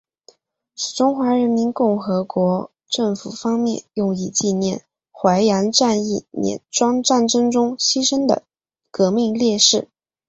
[0.75, 8.41] 是中华人民共和国政府方面用以纪念淮海战役碾庄战斗中牺牲的
[8.89, 9.89] 革命烈士。